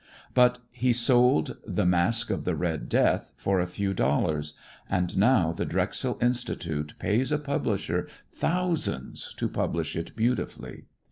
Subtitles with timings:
[0.33, 4.55] But he sold "The Masque of the Red Death" for a few dollars,
[4.89, 10.85] and now the Drexel Institute pays a publisher thousands to publish it beautifully.